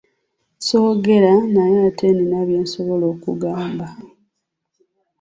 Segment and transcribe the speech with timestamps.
[0.67, 3.87] Soogera naye ate nina bye nsobola okukugamba.